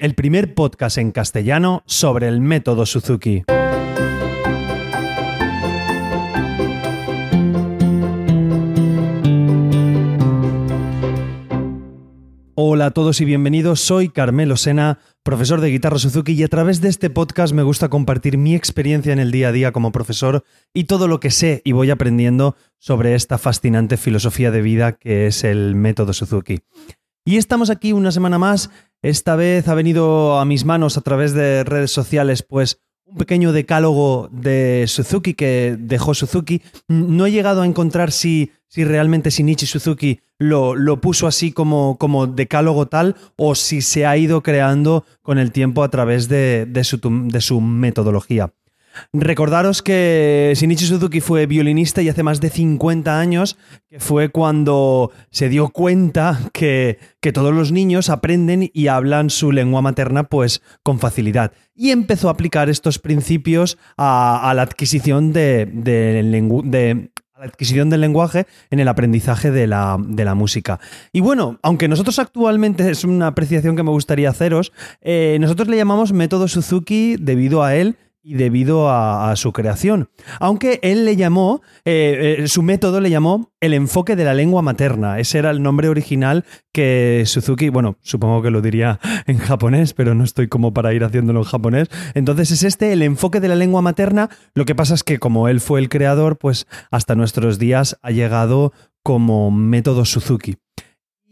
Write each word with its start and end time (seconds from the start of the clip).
el 0.00 0.14
primer 0.14 0.54
podcast 0.54 0.96
en 0.96 1.12
castellano 1.12 1.82
sobre 1.84 2.26
el 2.26 2.40
método 2.40 2.86
Suzuki. 2.86 3.44
Hola 12.54 12.86
a 12.86 12.90
todos 12.92 13.20
y 13.20 13.26
bienvenidos, 13.26 13.80
soy 13.80 14.08
Carmelo 14.08 14.56
Sena, 14.56 14.98
profesor 15.22 15.60
de 15.60 15.68
guitarra 15.68 15.98
Suzuki 15.98 16.32
y 16.32 16.44
a 16.44 16.48
través 16.48 16.80
de 16.80 16.88
este 16.88 17.10
podcast 17.10 17.52
me 17.52 17.62
gusta 17.62 17.90
compartir 17.90 18.38
mi 18.38 18.54
experiencia 18.54 19.12
en 19.12 19.18
el 19.18 19.30
día 19.30 19.48
a 19.48 19.52
día 19.52 19.72
como 19.72 19.92
profesor 19.92 20.44
y 20.72 20.84
todo 20.84 21.08
lo 21.08 21.20
que 21.20 21.30
sé 21.30 21.60
y 21.62 21.72
voy 21.72 21.90
aprendiendo 21.90 22.56
sobre 22.78 23.14
esta 23.14 23.36
fascinante 23.36 23.98
filosofía 23.98 24.50
de 24.50 24.62
vida 24.62 24.92
que 24.92 25.26
es 25.26 25.44
el 25.44 25.74
método 25.74 26.14
Suzuki. 26.14 26.60
Y 27.24 27.36
estamos 27.36 27.68
aquí 27.68 27.92
una 27.92 28.12
semana 28.12 28.38
más, 28.38 28.70
esta 29.02 29.36
vez 29.36 29.68
ha 29.68 29.74
venido 29.74 30.38
a 30.38 30.44
mis 30.44 30.64
manos 30.64 30.96
a 30.96 31.00
través 31.00 31.32
de 31.32 31.64
redes 31.64 31.90
sociales 31.90 32.42
pues 32.42 32.80
un 33.06 33.16
pequeño 33.16 33.52
decálogo 33.52 34.28
de 34.30 34.84
Suzuki 34.86 35.34
que 35.34 35.76
dejó 35.78 36.14
Suzuki. 36.14 36.62
No 36.88 37.26
he 37.26 37.32
llegado 37.32 37.62
a 37.62 37.66
encontrar 37.66 38.12
si, 38.12 38.52
si 38.68 38.84
realmente 38.84 39.30
Shinichi 39.30 39.66
Suzuki 39.66 40.20
lo, 40.38 40.74
lo 40.74 41.00
puso 41.00 41.26
así 41.26 41.52
como, 41.52 41.98
como, 41.98 42.26
decálogo 42.26 42.86
tal 42.86 43.16
o 43.36 43.54
si 43.54 43.82
se 43.82 44.06
ha 44.06 44.16
ido 44.16 44.42
creando 44.42 45.04
con 45.22 45.38
el 45.38 45.50
tiempo 45.50 45.82
a 45.82 45.90
través 45.90 46.28
de, 46.28 46.66
de, 46.66 46.84
su, 46.84 47.00
de 47.00 47.40
su 47.40 47.60
metodología. 47.60 48.52
Recordaros 49.12 49.82
que 49.82 50.52
Shinichi 50.56 50.86
Suzuki 50.86 51.20
fue 51.20 51.46
violinista 51.46 52.02
y 52.02 52.08
hace 52.08 52.22
más 52.22 52.40
de 52.40 52.50
50 52.50 53.18
años 53.18 53.56
que 53.88 54.00
fue 54.00 54.28
cuando 54.30 55.12
se 55.30 55.48
dio 55.48 55.68
cuenta 55.68 56.40
que, 56.52 56.98
que, 57.20 57.32
todos 57.32 57.54
los 57.54 57.72
niños 57.72 58.10
aprenden 58.10 58.70
y 58.72 58.88
hablan 58.88 59.30
su 59.30 59.52
lengua 59.52 59.82
materna 59.82 60.24
pues 60.24 60.62
con 60.82 60.98
facilidad. 60.98 61.52
Y 61.74 61.90
empezó 61.90 62.28
a 62.28 62.32
aplicar 62.32 62.68
estos 62.68 62.98
principios 62.98 63.78
a, 63.96 64.52
la 64.54 64.62
adquisición 64.62 65.32
de 65.32 65.66
la 67.40 67.46
adquisición 67.46 67.90
del 67.90 68.02
lenguaje 68.02 68.46
en 68.70 68.80
el 68.80 68.88
aprendizaje 68.88 69.50
de 69.50 69.66
la, 69.66 69.96
de 69.98 70.24
la, 70.24 70.34
música. 70.34 70.78
Y 71.12 71.20
bueno, 71.20 71.58
aunque 71.62 71.88
nosotros 71.88 72.18
actualmente 72.18 72.88
es 72.90 73.02
una 73.04 73.28
apreciación 73.28 73.76
que 73.76 73.82
me 73.82 73.90
gustaría 73.90 74.30
haceros, 74.30 74.72
eh, 75.00 75.38
nosotros 75.40 75.68
le 75.68 75.76
llamamos 75.76 76.12
método 76.12 76.48
Suzuki 76.48 77.16
debido 77.18 77.62
a 77.62 77.74
él 77.74 77.96
y 78.22 78.34
debido 78.34 78.90
a, 78.90 79.34
su 79.36 79.52
creación. 79.52 80.10
Aunque 80.40 80.78
él 80.82 81.04
le 81.04 81.16
llamó, 81.16 81.62
eh, 81.84 82.36
eh, 82.40 82.48
su 82.48 82.62
método 82.62 83.00
le 83.00 83.10
llamó 83.10 83.52
el 83.60 83.74
enfoque 83.74 84.16
de 84.16 84.24
la 84.24 84.34
lengua 84.34 84.60
materna. 84.60 85.18
Ese 85.18 85.38
era 85.38 85.50
el 85.50 85.62
nombre 85.62 85.88
original 85.88 86.44
que 86.72 87.22
Suzuki, 87.26 87.68
bueno, 87.68 87.96
supongo 88.02 88.42
que 88.42 88.50
lo 88.50 88.60
diría 88.60 89.00
en 89.26 89.38
japonés, 89.38 89.94
pero 89.94 90.14
no 90.14 90.24
estoy 90.24 90.48
como 90.48 90.74
para 90.74 90.92
ir 90.92 91.04
haciéndolo 91.04 91.40
en 91.40 91.44
japonés. 91.44 91.88
Entonces 92.14 92.50
es 92.50 92.62
este, 92.62 92.92
el 92.92 93.02
enfoque 93.02 93.40
de 93.40 93.48
la 93.48 93.56
lengua 93.56 93.82
materna. 93.82 94.28
Lo 94.54 94.64
que 94.64 94.74
pasa 94.74 94.94
es 94.94 95.04
que 95.04 95.18
como 95.18 95.48
él 95.48 95.60
fue 95.60 95.80
el 95.80 95.88
creador, 95.88 96.36
pues 96.36 96.66
hasta 96.90 97.14
nuestros 97.14 97.58
días 97.58 97.98
ha 98.02 98.10
llegado 98.10 98.72
como 99.02 99.50
método 99.50 100.04
Suzuki. 100.04 100.56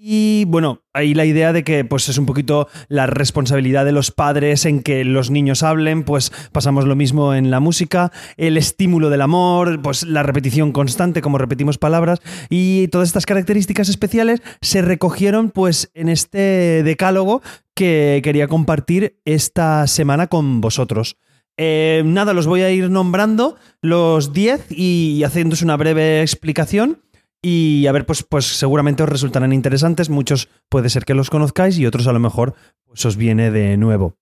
Y 0.01 0.45
bueno, 0.45 0.85
ahí 0.93 1.13
la 1.13 1.25
idea 1.25 1.53
de 1.53 1.65
que 1.65 1.85
pues 1.85 2.09
es 2.09 2.19
un 2.19 2.27
poquito 2.27 2.69
la 2.87 3.09
responsabilidad 3.09 3.85
de 3.85 3.91
los 3.91 4.13
padres 4.13 4.65
en 4.65 4.85
que 4.85 5.05
los 5.05 5.33
niños 5.33 5.65
hablen, 5.65 6.05
pues 6.05 6.31
pasamos 6.53 6.85
lo 6.85 6.95
mismo 6.95 7.35
en 7.35 7.51
la 7.51 7.59
música, 7.59 8.13
el 8.37 8.57
estímulo 8.57 9.11
del 9.11 9.23
amor, 9.23 9.83
pues 9.83 10.05
la 10.05 10.23
repetición 10.23 10.71
constante, 10.71 11.21
como 11.21 11.37
repetimos 11.37 11.79
palabras, 11.79 12.21
y 12.49 12.87
todas 12.89 13.09
estas 13.09 13.27
características 13.27 13.89
especiales 13.89 14.41
se 14.61 14.83
recogieron 14.83 15.51
pues 15.51 15.91
en 15.95 16.09
este 16.09 16.85
decálogo 16.85 17.43
que 17.75 18.21
quería 18.23 18.47
compartir 18.47 19.19
esta 19.25 19.89
semana 19.89 20.29
con 20.29 20.61
vosotros. 20.61 21.17
Eh, 21.57 22.03
nada, 22.05 22.35
los 22.35 22.47
voy 22.47 22.63
a 22.63 22.71
ir 22.71 22.89
nombrando 22.89 23.57
los 23.83 24.33
10 24.33 24.67
y 24.71 25.25
haciéndose 25.25 25.65
una 25.65 25.77
breve 25.77 26.23
explicación. 26.23 26.99
Y 27.43 27.87
a 27.87 27.93
ver, 27.93 28.05
pues, 28.05 28.23
pues 28.23 28.47
seguramente 28.47 29.03
os 29.03 29.09
resultarán 29.09 29.53
interesantes. 29.53 30.11
Muchos 30.11 30.49
puede 30.69 30.91
ser 30.91 31.05
que 31.05 31.15
los 31.15 31.31
conozcáis 31.31 31.79
y 31.79 31.87
otros 31.87 32.07
a 32.07 32.13
lo 32.13 32.19
mejor 32.19 32.55
pues, 32.85 33.05
os 33.05 33.17
viene 33.17 33.51
de 33.51 33.77
nuevo. 33.77 34.17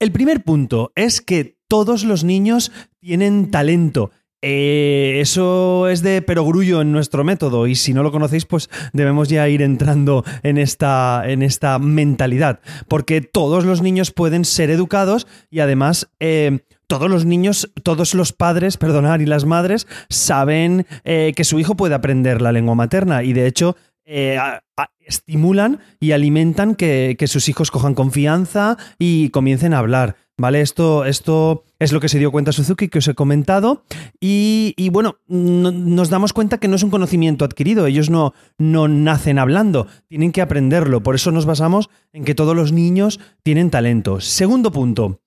El 0.00 0.12
primer 0.12 0.42
punto 0.42 0.92
es 0.94 1.20
que 1.20 1.58
todos 1.68 2.04
los 2.04 2.24
niños 2.24 2.72
tienen 3.00 3.50
talento. 3.50 4.10
Eh, 4.42 5.18
eso 5.20 5.86
es 5.88 6.00
de 6.02 6.22
perogrullo 6.22 6.80
en 6.80 6.92
nuestro 6.92 7.24
método 7.24 7.66
y 7.66 7.74
si 7.74 7.92
no 7.92 8.02
lo 8.02 8.10
conocéis 8.10 8.46
pues 8.46 8.70
debemos 8.94 9.28
ya 9.28 9.46
ir 9.50 9.60
entrando 9.60 10.24
en 10.42 10.56
esta, 10.56 11.24
en 11.26 11.42
esta 11.42 11.78
mentalidad 11.78 12.60
porque 12.88 13.20
todos 13.20 13.66
los 13.66 13.82
niños 13.82 14.12
pueden 14.12 14.46
ser 14.46 14.70
educados 14.70 15.26
y 15.50 15.60
además 15.60 16.10
eh, 16.20 16.60
todos 16.90 17.08
los 17.08 17.24
niños, 17.24 17.70
todos 17.84 18.14
los 18.16 18.32
padres, 18.32 18.76
perdonar, 18.76 19.22
y 19.22 19.26
las 19.26 19.44
madres 19.44 19.86
saben 20.08 20.86
eh, 21.04 21.32
que 21.36 21.44
su 21.44 21.60
hijo 21.60 21.76
puede 21.76 21.94
aprender 21.94 22.42
la 22.42 22.50
lengua 22.50 22.74
materna 22.74 23.22
y 23.22 23.32
de 23.32 23.46
hecho 23.46 23.76
eh, 24.04 24.36
estimulan 24.98 25.78
y 26.00 26.10
alimentan 26.10 26.74
que, 26.74 27.16
sus 27.28 27.48
hijos 27.48 27.70
cojan 27.70 27.94
confianza 27.94 28.76
y 28.98 29.30
comiencen 29.30 29.72
a 29.72 29.78
hablar. 29.78 30.16
¿Vale? 30.36 30.62
Esto, 30.62 31.04
esto 31.04 31.64
es 31.78 31.92
lo 31.92 32.00
que 32.00 32.08
se 32.08 32.18
dio 32.18 32.32
cuenta 32.32 32.50
Suzuki, 32.50 32.88
que 32.88 32.98
os 32.98 33.08
he 33.08 33.14
comentado. 33.14 33.84
Y, 34.18 34.88
bueno, 34.90 35.18
no, 35.28 35.70
nos 35.70 36.08
damos 36.08 36.32
cuenta 36.32 36.58
que 36.58 36.66
no 36.66 36.74
es 36.74 36.82
un 36.82 36.90
conocimiento 36.90 37.44
adquirido. 37.44 37.86
Ellos 37.86 38.10
no, 38.10 38.32
no 38.58 38.88
nacen 38.88 39.38
hablando, 39.38 39.86
tienen 40.08 40.32
que 40.32 40.40
aprenderlo. 40.40 41.02
Por 41.02 41.14
eso 41.14 41.30
nos 41.30 41.46
basamos 41.46 41.88
en 42.12 42.24
que 42.24 42.34
todos 42.34 42.56
los 42.56 42.72
niños 42.72 43.20
tienen 43.44 43.70
talento. 43.70 44.20
Segundo 44.20 44.72
punto. 44.72 45.20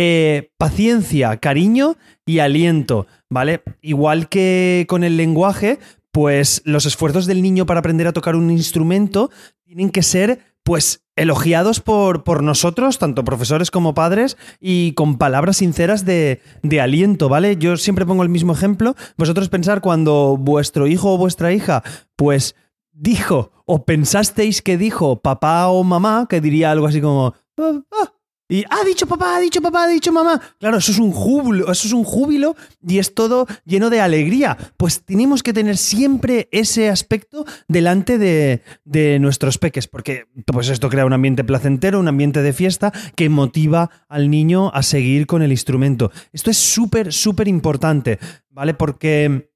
Eh, 0.00 0.52
paciencia, 0.58 1.38
cariño 1.38 1.96
y 2.24 2.38
aliento, 2.38 3.08
¿vale? 3.28 3.64
Igual 3.82 4.28
que 4.28 4.86
con 4.88 5.02
el 5.02 5.16
lenguaje, 5.16 5.80
pues 6.12 6.62
los 6.64 6.86
esfuerzos 6.86 7.26
del 7.26 7.42
niño 7.42 7.66
para 7.66 7.80
aprender 7.80 8.06
a 8.06 8.12
tocar 8.12 8.36
un 8.36 8.52
instrumento 8.52 9.28
tienen 9.64 9.90
que 9.90 10.04
ser, 10.04 10.38
pues, 10.62 11.02
elogiados 11.16 11.80
por, 11.80 12.22
por 12.22 12.44
nosotros, 12.44 13.00
tanto 13.00 13.24
profesores 13.24 13.72
como 13.72 13.92
padres, 13.92 14.36
y 14.60 14.92
con 14.92 15.18
palabras 15.18 15.56
sinceras 15.56 16.04
de, 16.04 16.42
de 16.62 16.80
aliento, 16.80 17.28
¿vale? 17.28 17.56
Yo 17.56 17.76
siempre 17.76 18.06
pongo 18.06 18.22
el 18.22 18.28
mismo 18.28 18.52
ejemplo. 18.52 18.94
Vosotros 19.16 19.48
pensar 19.48 19.80
cuando 19.80 20.36
vuestro 20.38 20.86
hijo 20.86 21.14
o 21.14 21.18
vuestra 21.18 21.52
hija, 21.52 21.82
pues, 22.14 22.54
dijo 22.92 23.50
o 23.66 23.84
pensasteis 23.84 24.62
que 24.62 24.78
dijo 24.78 25.22
papá 25.22 25.66
o 25.66 25.82
mamá, 25.82 26.26
que 26.30 26.40
diría 26.40 26.70
algo 26.70 26.86
así 26.86 27.00
como... 27.00 27.34
Ah, 27.58 27.80
ah, 27.90 28.12
y 28.48 28.64
ha 28.70 28.82
dicho 28.84 29.06
papá, 29.06 29.36
ha 29.36 29.40
dicho 29.40 29.60
papá, 29.60 29.84
ha 29.84 29.88
dicho 29.88 30.10
mamá. 30.10 30.40
Claro, 30.58 30.78
eso 30.78 30.90
es 30.90 30.98
un 30.98 31.12
júbilo, 31.12 31.70
eso 31.70 31.86
es 31.86 31.92
un 31.92 32.04
júbilo 32.04 32.56
y 32.86 32.98
es 32.98 33.14
todo 33.14 33.46
lleno 33.66 33.90
de 33.90 34.00
alegría. 34.00 34.56
Pues 34.78 35.04
tenemos 35.04 35.42
que 35.42 35.52
tener 35.52 35.76
siempre 35.76 36.48
ese 36.50 36.88
aspecto 36.88 37.44
delante 37.68 38.16
de, 38.16 38.62
de, 38.84 39.18
nuestros 39.18 39.58
peques, 39.58 39.86
porque 39.86 40.26
pues 40.46 40.70
esto 40.70 40.88
crea 40.88 41.04
un 41.04 41.12
ambiente 41.12 41.44
placentero, 41.44 42.00
un 42.00 42.08
ambiente 42.08 42.40
de 42.40 42.52
fiesta 42.54 42.92
que 43.16 43.28
motiva 43.28 43.90
al 44.08 44.30
niño 44.30 44.70
a 44.72 44.82
seguir 44.82 45.26
con 45.26 45.42
el 45.42 45.50
instrumento. 45.50 46.10
Esto 46.32 46.50
es 46.50 46.56
súper, 46.56 47.12
súper 47.12 47.48
importante, 47.48 48.18
¿vale? 48.50 48.72
Porque 48.72 49.50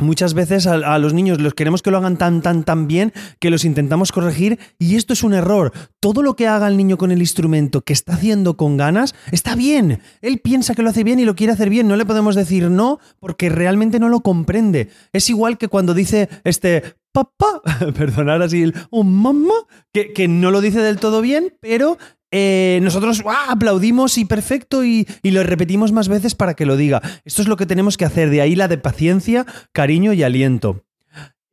Muchas 0.00 0.34
veces 0.34 0.66
a, 0.66 0.98
los 0.98 1.14
niños 1.14 1.40
los 1.40 1.54
queremos 1.54 1.82
que 1.82 1.90
lo 1.90 1.98
hagan 1.98 2.16
tan, 2.16 2.42
tan, 2.42 2.64
tan 2.64 2.86
bien 2.86 3.12
que 3.38 3.50
los 3.50 3.64
intentamos 3.64 4.12
corregir 4.12 4.58
y 4.78 4.96
esto 4.96 5.12
es 5.12 5.22
un 5.22 5.34
error. 5.34 5.72
Todo 6.00 6.22
lo 6.22 6.36
que 6.36 6.48
haga 6.48 6.68
el 6.68 6.76
niño 6.76 6.96
con 6.96 7.10
el 7.10 7.20
instrumento 7.20 7.82
que 7.82 7.92
está 7.92 8.14
haciendo 8.14 8.56
con 8.56 8.76
ganas 8.76 9.14
está 9.30 9.54
bien. 9.54 10.00
Él 10.22 10.40
piensa 10.40 10.74
que 10.74 10.82
lo 10.82 10.90
hace 10.90 11.04
bien 11.04 11.20
y 11.20 11.24
lo 11.24 11.36
quiere 11.36 11.52
hacer 11.52 11.70
bien. 11.70 11.88
No 11.88 11.96
le 11.96 12.06
podemos 12.06 12.34
decir 12.34 12.70
no 12.70 12.98
porque 13.18 13.48
realmente 13.48 14.00
no 14.00 14.08
lo 14.08 14.20
comprende. 14.20 14.88
Es 15.12 15.28
igual 15.30 15.58
que 15.58 15.68
cuando 15.68 15.94
dice 15.94 16.28
este 16.44 16.96
papá, 17.12 17.60
perdonar 17.96 18.42
así, 18.42 18.72
un 18.90 19.14
mamá, 19.14 19.54
que, 19.92 20.12
que 20.12 20.28
no 20.28 20.50
lo 20.50 20.60
dice 20.60 20.80
del 20.80 20.98
todo 20.98 21.20
bien, 21.20 21.56
pero 21.60 21.98
eh, 22.32 22.80
nosotros 22.82 23.22
aplaudimos 23.48 24.18
y 24.18 24.24
perfecto 24.24 24.84
y, 24.84 25.06
y, 25.22 25.30
lo 25.32 25.42
repetimos 25.42 25.92
más 25.92 26.08
veces 26.08 26.34
para 26.34 26.54
que 26.54 26.66
lo 26.66 26.76
diga. 26.76 27.02
Esto 27.24 27.42
es 27.42 27.48
lo 27.48 27.56
que 27.56 27.66
tenemos 27.66 27.96
que 27.96 28.04
hacer, 28.04 28.30
de 28.30 28.40
ahí 28.40 28.54
la 28.54 28.68
de 28.68 28.78
paciencia, 28.78 29.46
cariño 29.72 30.12
y 30.12 30.22
aliento. 30.22 30.84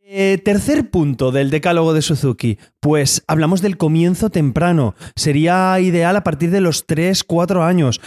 Eh, 0.10 0.38
tercer 0.42 0.90
punto 0.90 1.34
del 1.34 1.50
decálogo 1.50 1.94
de 1.94 2.02
Suzuki, 2.02 2.60
pues 2.80 3.26
hablamos 3.28 3.62
del 3.62 3.76
comienzo 3.76 4.30
temprano. 4.30 4.96
Sería 5.18 5.78
ideal 5.82 6.16
a 6.16 6.24
partir 6.24 6.50
de 6.50 6.62
los 6.62 6.88
3-4 6.88 7.62
años. 7.68 8.00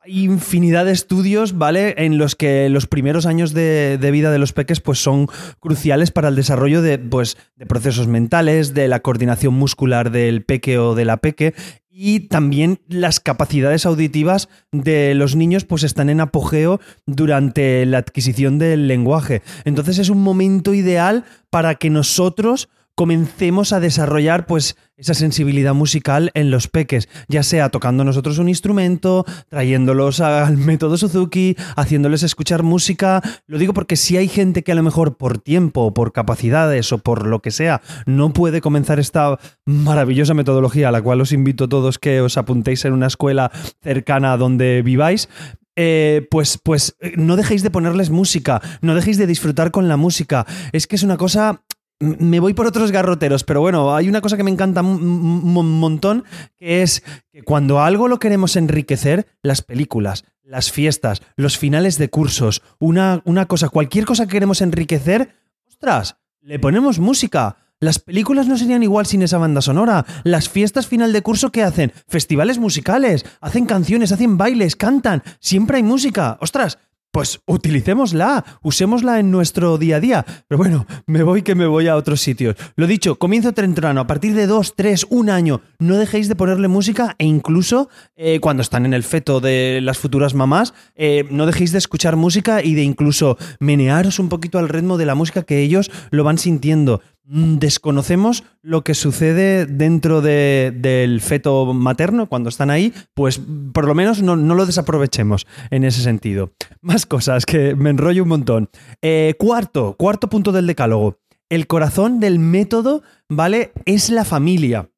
Hay 0.00 0.24
infinidad 0.24 0.84
de 0.84 0.92
estudios, 0.92 1.56
¿vale? 1.56 1.94
En 1.96 2.18
los 2.18 2.34
que 2.34 2.68
los 2.68 2.86
primeros 2.86 3.24
años 3.24 3.54
de, 3.54 3.96
de, 3.96 4.10
vida 4.10 4.30
de 4.30 4.38
los 4.38 4.52
peques 4.52 4.82
pues, 4.82 4.98
son 4.98 5.28
cruciales 5.60 6.10
para 6.10 6.28
el 6.28 6.36
desarrollo 6.36 6.82
de, 6.82 6.98
pues, 6.98 7.38
de 7.56 7.64
procesos 7.64 8.06
mentales, 8.06 8.74
de 8.74 8.86
la 8.86 9.00
coordinación 9.00 9.54
muscular 9.54 10.10
del 10.10 10.44
peque 10.44 10.78
o 10.78 10.94
de 10.94 11.06
la 11.06 11.16
peque 11.16 11.54
y 11.96 12.20
también 12.20 12.80
las 12.88 13.20
capacidades 13.20 13.86
auditivas 13.86 14.48
de 14.72 15.14
los 15.14 15.36
niños 15.36 15.64
pues 15.64 15.84
están 15.84 16.10
en 16.10 16.20
apogeo 16.20 16.80
durante 17.06 17.86
la 17.86 17.98
adquisición 17.98 18.58
del 18.58 18.88
lenguaje. 18.88 19.42
Entonces 19.64 19.98
es 19.98 20.08
un 20.08 20.20
momento 20.20 20.74
ideal 20.74 21.24
para 21.50 21.76
que 21.76 21.90
nosotros 21.90 22.68
comencemos 22.94 23.72
a 23.72 23.80
desarrollar 23.80 24.46
pues 24.46 24.76
esa 24.96 25.14
sensibilidad 25.14 25.74
musical 25.74 26.30
en 26.34 26.50
los 26.50 26.68
peques, 26.68 27.08
ya 27.28 27.42
sea 27.42 27.68
tocando 27.70 28.04
nosotros 28.04 28.38
un 28.38 28.48
instrumento, 28.48 29.24
trayéndolos 29.48 30.20
al 30.20 30.56
método 30.56 30.96
Suzuki, 30.96 31.56
haciéndoles 31.76 32.22
escuchar 32.22 32.62
música. 32.62 33.20
Lo 33.46 33.58
digo 33.58 33.74
porque 33.74 33.96
si 33.96 34.16
hay 34.16 34.28
gente 34.28 34.62
que 34.62 34.72
a 34.72 34.76
lo 34.76 34.84
mejor 34.84 35.16
por 35.16 35.38
tiempo, 35.38 35.92
por 35.92 36.12
capacidades 36.12 36.92
o 36.92 36.98
por 36.98 37.26
lo 37.26 37.40
que 37.40 37.50
sea, 37.50 37.82
no 38.06 38.32
puede 38.32 38.60
comenzar 38.60 39.00
esta 39.00 39.38
maravillosa 39.64 40.34
metodología 40.34 40.88
a 40.88 40.92
la 40.92 41.02
cual 41.02 41.20
os 41.20 41.32
invito 41.32 41.64
a 41.64 41.68
todos 41.68 41.98
que 41.98 42.20
os 42.20 42.36
apuntéis 42.36 42.84
en 42.84 42.92
una 42.92 43.08
escuela 43.08 43.50
cercana 43.82 44.32
a 44.32 44.36
donde 44.36 44.82
viváis, 44.82 45.28
eh, 45.76 46.28
pues, 46.30 46.58
pues 46.62 46.96
eh, 47.00 47.14
no 47.16 47.34
dejéis 47.34 47.64
de 47.64 47.70
ponerles 47.70 48.10
música, 48.10 48.62
no 48.80 48.94
dejéis 48.94 49.18
de 49.18 49.26
disfrutar 49.26 49.72
con 49.72 49.88
la 49.88 49.96
música. 49.96 50.46
Es 50.72 50.86
que 50.86 50.94
es 50.94 51.02
una 51.02 51.16
cosa 51.16 51.62
me 52.04 52.40
voy 52.40 52.54
por 52.54 52.66
otros 52.66 52.92
garroteros, 52.92 53.44
pero 53.44 53.60
bueno, 53.60 53.94
hay 53.94 54.08
una 54.08 54.20
cosa 54.20 54.36
que 54.36 54.44
me 54.44 54.50
encanta 54.50 54.82
un 54.82 55.78
montón, 55.80 56.24
que 56.56 56.82
es 56.82 57.02
que 57.30 57.42
cuando 57.42 57.80
algo 57.80 58.08
lo 58.08 58.18
queremos 58.18 58.56
enriquecer, 58.56 59.26
las 59.42 59.62
películas, 59.62 60.24
las 60.42 60.70
fiestas, 60.70 61.22
los 61.36 61.58
finales 61.58 61.98
de 61.98 62.10
cursos, 62.10 62.62
una, 62.78 63.22
una 63.24 63.46
cosa, 63.46 63.68
cualquier 63.68 64.04
cosa 64.04 64.26
que 64.26 64.32
queremos 64.32 64.60
enriquecer, 64.60 65.34
ostras, 65.66 66.16
le 66.40 66.58
ponemos 66.58 66.98
música. 66.98 67.56
Las 67.80 67.98
películas 67.98 68.46
no 68.46 68.56
serían 68.56 68.82
igual 68.82 69.04
sin 69.04 69.22
esa 69.22 69.38
banda 69.38 69.60
sonora. 69.60 70.06
Las 70.22 70.48
fiestas 70.48 70.86
final 70.86 71.12
de 71.12 71.22
curso, 71.22 71.50
¿qué 71.50 71.62
hacen? 71.62 71.92
Festivales 72.06 72.58
musicales, 72.58 73.26
hacen 73.40 73.66
canciones, 73.66 74.12
hacen 74.12 74.38
bailes, 74.38 74.76
cantan, 74.76 75.22
siempre 75.40 75.78
hay 75.78 75.82
música. 75.82 76.38
Ostras, 76.40 76.78
pues 77.14 77.38
utilicémosla, 77.46 78.44
usémosla 78.60 79.20
en 79.20 79.30
nuestro 79.30 79.78
día 79.78 79.96
a 79.96 80.00
día. 80.00 80.26
Pero 80.48 80.58
bueno, 80.58 80.84
me 81.06 81.22
voy 81.22 81.42
que 81.42 81.54
me 81.54 81.68
voy 81.68 81.86
a 81.86 81.94
otros 81.94 82.20
sitios. 82.20 82.56
Lo 82.74 82.88
dicho, 82.88 83.20
comienzo 83.20 83.52
temprano, 83.52 84.00
a 84.00 84.06
partir 84.08 84.34
de 84.34 84.48
dos, 84.48 84.74
tres, 84.74 85.06
un 85.10 85.30
año, 85.30 85.60
no 85.78 85.96
dejéis 85.96 86.28
de 86.28 86.34
ponerle 86.34 86.66
música 86.66 87.14
e 87.18 87.24
incluso 87.24 87.88
eh, 88.16 88.40
cuando 88.40 88.62
están 88.62 88.84
en 88.84 88.94
el 88.94 89.04
feto 89.04 89.38
de 89.38 89.78
las 89.80 89.96
futuras 89.96 90.34
mamás, 90.34 90.74
eh, 90.96 91.24
no 91.30 91.46
dejéis 91.46 91.70
de 91.70 91.78
escuchar 91.78 92.16
música 92.16 92.64
y 92.64 92.74
de 92.74 92.82
incluso 92.82 93.38
menearos 93.60 94.18
un 94.18 94.28
poquito 94.28 94.58
al 94.58 94.68
ritmo 94.68 94.98
de 94.98 95.06
la 95.06 95.14
música 95.14 95.44
que 95.44 95.60
ellos 95.60 95.92
lo 96.10 96.24
van 96.24 96.38
sintiendo. 96.38 97.00
Mm, 97.26 97.56
desconocemos 97.56 98.44
lo 98.60 98.84
que 98.84 98.94
sucede 98.94 99.64
dentro 99.64 100.20
del 100.20 101.20
feto 101.22 101.72
materno 101.72 102.28
cuando 102.28 102.50
están 102.50 102.68
ahí, 102.68 102.92
pues 103.14 103.40
por 103.72 103.86
lo 103.86 103.94
menos 103.94 104.22
no, 104.22 104.36
lo 104.36 104.66
desaprovechemos 104.66 105.46
en 105.70 105.84
ese 105.84 106.02
sentido. 106.02 106.52
Más 106.82 107.06
cosas 107.06 107.46
que 107.46 107.74
me 107.74 107.90
enrollo 107.90 108.24
un 108.24 108.28
montón. 108.28 108.70
Eh, 109.00 109.34
cuarto, 109.38 109.96
cuarto 109.98 110.28
punto 110.28 110.52
del 110.52 110.66
decálogo. 110.66 111.18
El 111.48 111.66
corazón 111.66 112.20
del 112.20 112.38
método, 112.38 113.02
¿vale? 113.28 113.72
Es 113.86 114.10
la 114.10 114.24
familia. 114.24 114.90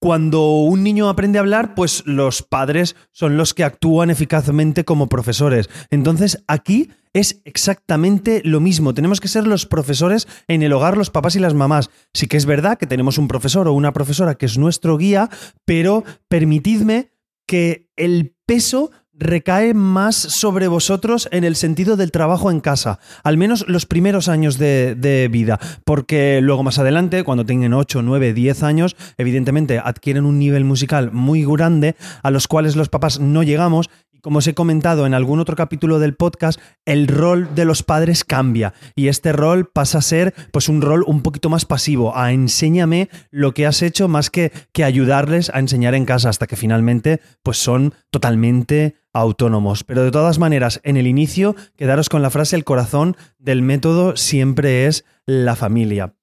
Cuando 0.00 0.60
un 0.60 0.82
niño 0.82 1.08
aprende 1.08 1.38
a 1.38 1.42
hablar, 1.42 1.74
pues 1.74 2.02
los 2.06 2.42
padres 2.42 2.94
son 3.12 3.36
los 3.36 3.54
que 3.54 3.64
actúan 3.64 4.10
eficazmente 4.10 4.84
como 4.84 5.08
profesores. 5.08 5.70
Entonces, 5.90 6.44
aquí 6.46 6.90
es 7.14 7.40
exactamente 7.44 8.42
lo 8.44 8.60
mismo. 8.60 8.92
Tenemos 8.92 9.20
que 9.20 9.28
ser 9.28 9.46
los 9.46 9.66
profesores 9.66 10.28
en 10.48 10.62
el 10.62 10.72
hogar, 10.72 10.98
los 10.98 11.10
papás 11.10 11.36
y 11.36 11.38
las 11.38 11.54
mamás. 11.54 11.88
Sí 12.12 12.26
que 12.26 12.36
es 12.36 12.44
verdad 12.44 12.76
que 12.76 12.86
tenemos 12.86 13.16
un 13.18 13.28
profesor 13.28 13.68
o 13.68 13.72
una 13.72 13.92
profesora 13.92 14.34
que 14.34 14.46
es 14.46 14.58
nuestro 14.58 14.98
guía, 14.98 15.30
pero 15.64 16.04
permitidme 16.28 17.12
que 17.46 17.88
el 17.96 18.34
peso 18.46 18.90
recae 19.18 19.74
más 19.74 20.16
sobre 20.16 20.68
vosotros 20.68 21.28
en 21.30 21.44
el 21.44 21.56
sentido 21.56 21.96
del 21.96 22.10
trabajo 22.10 22.50
en 22.50 22.60
casa, 22.60 22.98
al 23.22 23.36
menos 23.36 23.64
los 23.68 23.86
primeros 23.86 24.28
años 24.28 24.58
de, 24.58 25.28
vida, 25.30 25.58
porque 25.84 26.40
luego 26.42 26.62
más 26.62 26.78
adelante, 26.78 27.24
cuando 27.24 27.46
tengan 27.46 27.72
8, 27.72 28.02
9, 28.02 28.34
10 28.34 28.62
años, 28.62 28.96
evidentemente 29.16 29.78
adquieren 29.78 30.24
un 30.24 30.38
nivel 30.38 30.64
musical 30.64 31.12
muy 31.12 31.44
grande 31.44 31.96
a 32.22 32.30
los 32.30 32.48
cuales 32.48 32.76
los 32.76 32.88
papás 32.88 33.20
no 33.20 33.42
llegamos 33.42 33.90
como 34.24 34.38
os 34.38 34.46
he 34.46 34.54
comentado 34.54 35.04
en 35.04 35.12
algún 35.12 35.38
otro 35.38 35.54
capítulo 35.54 35.98
del 35.98 36.14
podcast, 36.14 36.58
el 36.86 37.08
rol 37.08 37.54
de 37.54 37.66
los 37.66 37.82
padres 37.82 38.24
cambia 38.24 38.72
y 38.96 39.08
este 39.08 39.34
rol 39.34 39.68
pasa 39.68 39.98
a 39.98 40.00
ser 40.00 40.32
pues 40.50 40.70
un 40.70 40.80
rol 40.80 41.04
un 41.06 41.20
poquito 41.20 41.50
más 41.50 41.66
pasivo, 41.66 42.16
a 42.16 42.32
enséñame 42.32 43.10
lo 43.30 43.52
que 43.52 43.66
has 43.66 43.82
hecho 43.82 44.08
más 44.08 44.30
que, 44.30 44.50
que 44.72 44.82
ayudarles 44.82 45.50
a 45.50 45.58
enseñar 45.58 45.94
en 45.94 46.06
casa 46.06 46.30
hasta 46.30 46.46
que 46.46 46.56
finalmente 46.56 47.20
pues 47.42 47.58
son 47.58 47.92
totalmente 48.10 48.96
autónomos. 49.12 49.84
Pero 49.84 50.02
de 50.02 50.10
todas 50.10 50.38
maneras, 50.38 50.80
en 50.84 50.96
el 50.96 51.06
inicio, 51.06 51.54
quedaros 51.76 52.08
con 52.08 52.22
la 52.22 52.30
frase, 52.30 52.56
el 52.56 52.64
corazón 52.64 53.18
del 53.38 53.60
método 53.60 54.16
siempre 54.16 54.86
es 54.86 55.04
la 55.26 55.54
familia. 55.54 56.14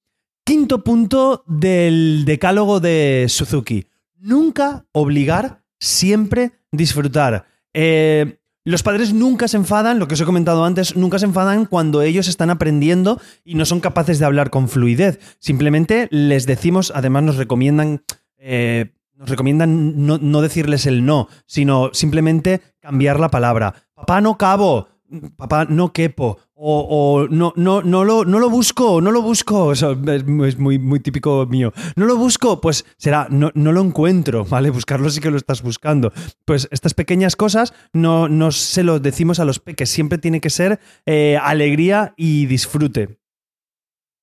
Quinto 0.44 0.83
punto 0.83 1.44
del 1.45 2.24
decálogo 2.25 2.80
de 2.80 3.27
Suzuki. 3.30 3.86
Nunca 4.18 4.88
obligar, 4.92 5.62
siempre 5.80 6.53
disfrutar. 6.71 7.50
Eh, 7.73 8.38
los 8.63 8.83
padres 8.83 9.12
nunca 9.12 9.47
se 9.47 9.57
enfadan, 9.57 9.97
lo 9.97 10.07
que 10.07 10.13
os 10.13 10.21
he 10.21 10.25
comentado 10.25 10.63
antes, 10.65 10.95
nunca 10.95 11.18
se 11.18 11.25
enfadan 11.25 11.65
cuando 11.65 12.03
ellos 12.03 12.27
están 12.27 12.51
aprendiendo 12.51 13.19
y 13.44 13.56
no 13.56 13.65
son 13.65 13.79
capaces 13.79 14.19
de 14.19 14.25
hablar 14.25 14.51
con 14.51 14.69
fluidez. 14.69 15.19
Simplemente 15.39 16.07
les 16.12 16.45
decimos, 16.45 16.91
además 16.94 17.23
nos 17.23 17.38
recomiendan, 17.38 18.03
eh, 18.38 18.94
nos 19.15 19.29
recomiendan 19.29 20.06
no, 20.06 20.19
no, 20.19 20.41
decirles 20.41 20.85
el 20.85 21.06
no, 21.06 21.27
sino 21.47 21.89
simplemente 21.94 22.62
cambiar 22.79 23.19
la 23.19 23.31
palabra. 23.31 23.74
Papá, 23.95 24.21
no 24.21 24.38
cabo 24.38 24.89
papá, 25.36 25.66
no 25.66 25.92
quepo, 25.94 26.40
o, 26.56 27.28
no, 27.30 27.54
no, 27.56 27.81
no, 27.81 28.04
lo, 28.04 28.24
no 28.25 28.40
lo 28.40 28.50
busco, 28.50 29.02
no 29.02 29.12
lo 29.12 29.22
busco, 29.22 29.72
Eso 29.72 29.92
es 29.92 30.58
muy, 30.58 30.80
muy 30.80 31.00
típico 31.00 31.46
mío, 31.48 31.74
no 31.96 32.06
lo 32.06 32.18
busco, 32.18 32.62
pues 32.62 32.86
será, 32.98 33.28
no, 33.30 33.52
no 33.56 33.72
lo 33.72 33.81
encuentro, 33.81 34.46
¿vale? 34.50 34.69
Buscarlo 34.69 35.10
sí 35.10 35.19
que 35.19 35.31
lo 35.31 35.38
estás 35.38 35.62
buscando. 35.62 36.13
Pues 36.46 36.68
estas 36.72 36.94
pequeñas 36.94 37.36
cosas 37.36 37.74
no, 37.94 38.30
no 38.30 38.52
se 38.52 38.84
lo 38.84 39.00
decimos 39.00 39.40
a 39.40 39.46
los 39.46 39.60
peques, 39.60 39.90
siempre 39.90 40.18
tiene 40.18 40.42
que 40.42 40.50
ser 40.50 40.80
eh, 41.06 41.38
alegría 41.42 42.13
y 42.16 42.46
disfrute. 42.46 43.19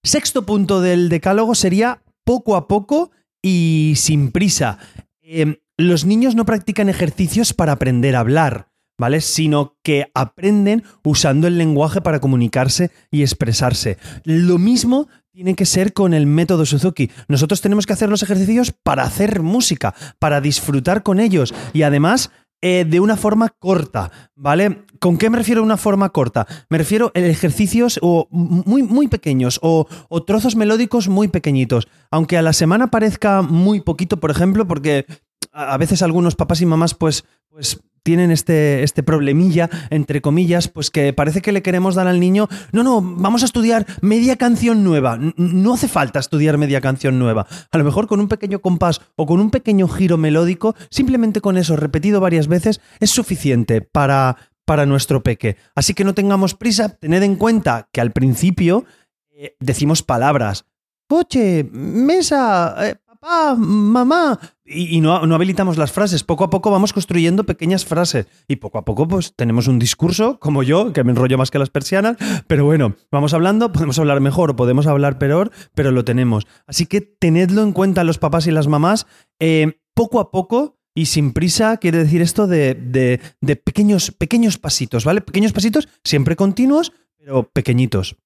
Sexto 0.05 0.47
punto 0.47 0.81
del 0.81 1.09
decálogo 1.09 1.55
sería 1.55 2.03
poco 2.25 2.57
a 2.57 2.69
poco 2.69 3.11
y 3.43 3.95
sin 3.97 4.31
prisa. 4.31 4.79
Em, 5.23 5.57
los 5.77 6.05
niños 6.05 6.35
no 6.35 6.45
practican 6.45 6.89
ejercicios 6.89 7.53
para 7.53 7.73
aprender 7.73 8.17
a 8.17 8.21
hablar. 8.21 8.69
¿Vale? 8.99 9.21
Sino 9.21 9.77
que 9.83 10.11
aprenden 10.15 10.83
usando 11.05 11.47
el 11.47 11.57
lenguaje 11.57 12.01
para 12.01 12.21
comunicarse 12.21 12.91
y 13.11 13.23
expresarse. 13.23 13.97
Lo 14.25 14.59
mismo 14.59 15.09
tiene 15.33 15.55
que 15.55 15.67
ser 15.67 15.93
con 15.93 16.15
el 16.15 16.27
método 16.27 16.67
Suzuki. 16.67 17.11
Nosotros 17.29 17.61
tenemos 17.61 17.87
que 17.87 17.93
hacer 17.93 18.11
los 18.11 18.23
ejercicios 18.23 18.73
para 18.83 19.05
hacer 19.05 19.41
música, 19.41 19.95
para 20.19 20.41
disfrutar 20.41 21.03
con 21.03 21.21
ellos 21.21 21.55
y 21.73 21.83
además 21.83 22.31
eh, 22.61 22.85
de 22.85 22.99
una 22.99 23.17
forma 23.17 23.51
corta, 23.51 24.11
¿vale? 24.35 24.85
¿Con 24.99 25.17
qué 25.17 25.31
me 25.31 25.39
refiero 25.39 25.61
a 25.61 25.65
una 25.65 25.77
forma 25.77 26.09
corta? 26.09 26.45
Me 26.69 26.77
refiero 26.77 27.13
a 27.15 27.21
ejercicios 27.21 28.01
o 28.03 28.27
muy, 28.33 28.83
muy 28.83 29.07
pequeños 29.07 29.61
o, 29.63 29.87
o, 30.09 30.25
trozos 30.25 30.57
melódicos 30.57 31.07
muy 31.07 31.29
pequeñitos. 31.29 31.87
Aunque 32.11 32.37
a 32.37 32.43
la 32.43 32.53
semana 32.53 32.91
parezca 32.91 33.43
muy 33.43 33.81
poquito, 33.81 34.19
por 34.19 34.33
ejemplo, 34.33 34.67
porque 34.67 35.07
a 35.53 35.77
veces 35.77 36.03
algunos 36.03 36.35
papás 36.35 36.61
y 36.61 36.67
mamás 36.67 36.95
pues, 36.95 37.25
pues 37.49 37.81
tienen 38.03 38.31
este, 38.31 38.83
este 38.83 39.03
problemilla, 39.03 39.69
entre 39.91 40.21
comillas, 40.21 40.69
pues 40.69 40.91
que 40.91 41.13
parece 41.13 41.41
que 41.41 41.53
le 41.53 41.63
queremos 41.63 41.95
dar 41.95 42.07
al 42.07 42.21
niño, 42.21 42.49
no, 42.73 42.83
no, 42.83 43.01
vamos 43.01 43.43
a 43.43 43.47
estudiar 43.47 43.87
media 44.01 44.37
canción 44.37 44.85
nueva. 44.85 45.19
No 45.37 45.75
hace 45.75 45.89
falta 45.89 46.19
estudiar 46.19 46.59
media 46.59 46.81
canción 46.81 47.19
nueva. 47.19 47.47
A 47.71 47.79
lo 47.79 47.85
mejor 47.85 48.07
con 48.07 48.21
un 48.21 48.29
pequeño 48.29 48.61
compás 48.61 49.01
o 49.17 49.27
con 49.27 49.41
un 49.41 49.51
pequeño 49.51 49.89
giro 49.89 50.17
melódico, 50.17 50.75
simplemente 50.91 51.41
con 51.41 51.57
eso 51.57 51.77
repetido 51.77 52.21
varias 52.21 52.49
veces, 52.49 52.81
es 53.01 53.11
suficiente 53.11 53.81
para, 53.81 54.37
para 54.65 54.87
nuestro 54.87 55.23
peque. 55.23 55.57
Así 55.75 55.95
que 55.95 56.05
no 56.05 56.15
tengamos 56.15 56.55
prisa, 56.55 56.91
tened 56.91 57.23
en 57.23 57.37
cuenta 57.37 57.89
que 57.93 58.01
al 58.01 58.13
principio 58.13 58.85
eh, 59.31 59.57
decimos 59.61 60.03
palabras. 60.03 60.67
Coche, 61.07 61.65
mesa, 61.73 62.75
eh, 62.87 62.97
papá, 63.21 63.55
mamá, 63.57 64.39
y, 64.71 65.01
no, 65.01 65.15
habilitamos 65.15 65.79
las 65.79 65.93
frases. 65.93 66.23
Poco 66.25 66.45
a 66.45 66.51
poco 66.51 66.71
vamos 66.71 66.93
construyendo 66.93 67.45
pequeñas 67.45 67.87
frases. 67.87 68.27
Y 68.47 68.57
poco 68.57 68.79
a 68.79 68.85
poco, 68.85 69.09
pues 69.09 69.35
tenemos 69.35 69.67
un 69.67 69.79
discurso, 69.79 70.39
como 70.39 70.63
yo, 70.63 70.93
que 70.93 71.05
me 71.05 71.13
enrollo 71.13 71.39
más 71.39 71.51
que 71.51 71.59
las 71.59 71.71
persianas. 71.71 72.17
Pero 72.47 72.65
bueno, 72.65 72.95
vamos 73.11 73.33
hablando, 73.33 73.73
podemos 73.73 73.99
hablar 73.99 74.21
mejor 74.21 74.57
podemos 74.57 74.87
hablar 74.87 75.19
peor, 75.19 75.51
pero 75.75 75.91
lo 75.91 76.05
tenemos. 76.05 76.47
Así 76.67 76.87
que 76.87 77.01
tenedlo 77.01 77.63
en 77.63 77.73
cuenta 77.73 78.05
los 78.05 78.19
papás 78.19 78.47
y 78.47 78.51
las 78.51 78.69
mamás. 78.69 79.07
Eh, 79.41 79.81
poco 79.95 80.21
a 80.21 80.31
poco 80.31 80.79
y 80.95 81.07
sin 81.07 81.33
prisa 81.33 81.77
quiere 81.79 81.99
decir 81.99 82.21
esto 82.21 82.47
de, 82.47 82.75
de, 82.75 83.57
pequeños, 83.57 84.11
pequeños 84.11 84.59
pasitos, 84.59 85.05
¿vale? 85.05 85.21
Pequeños 85.21 85.53
pasitos, 85.53 85.89
siempre 86.05 86.37
continuos, 86.37 86.93
pero 87.17 87.49
pequeñitos. 87.49 88.17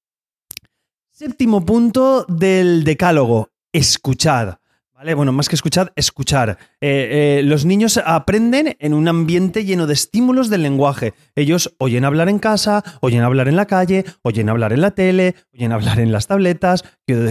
Séptimo 1.11 1.65
punto 1.65 2.25
del 2.27 2.83
decálogo, 2.83 3.51
escuchad. 3.71 4.55
¿Vale? 5.03 5.15
Bueno, 5.15 5.33
más 5.33 5.49
que 5.49 5.55
escuchar, 5.55 5.91
escuchar. 5.97 6.57
Eh, 6.79 7.39
eh, 7.39 7.43
los 7.43 7.65
niños 7.65 7.99
aprenden 8.05 8.77
en 8.79 8.93
un 8.93 9.09
ambiente 9.09 9.65
lleno 9.65 9.85
de 9.85 9.93
estímulos 9.93 10.49
del 10.49 10.63
lenguaje. 10.63 11.13
Ellos 11.35 11.75
oyen 11.77 12.05
hablar 12.05 12.29
en 12.29 12.39
casa, 12.39 12.85
oyen 13.01 13.21
hablar 13.21 13.49
en 13.49 13.57
la 13.57 13.65
calle, 13.65 14.05
oyen 14.21 14.47
hablar 14.47 14.71
en 14.71 14.79
la 14.79 14.91
tele, 14.91 15.35
oyen 15.53 15.73
hablar 15.73 15.99
en 15.99 16.13
las 16.13 16.27
tabletas, 16.27 16.85